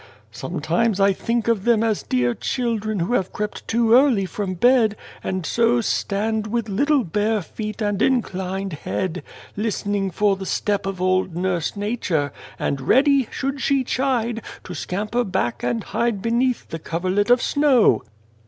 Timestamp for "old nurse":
11.03-11.75